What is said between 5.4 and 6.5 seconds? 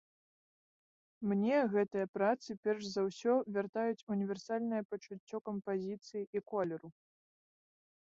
кампазіцыі і